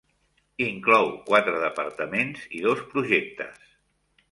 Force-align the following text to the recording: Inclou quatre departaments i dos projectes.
Inclou 0.67 1.09
quatre 1.27 1.61
departaments 1.65 2.49
i 2.61 2.65
dos 2.65 2.83
projectes. 2.97 3.65